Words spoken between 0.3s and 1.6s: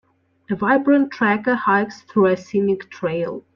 A vibrant tracker